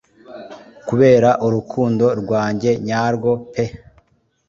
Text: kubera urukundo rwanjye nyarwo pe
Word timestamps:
kubera 0.87 1.29
urukundo 1.45 2.05
rwanjye 2.21 2.71
nyarwo 2.87 3.31
pe 3.51 3.65